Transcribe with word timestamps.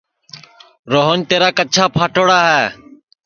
روہن 0.91 1.19
تیرا 1.29 1.49
کچھا 1.57 1.85
پھاٹوڑا 1.95 2.39
ہے 2.53 2.65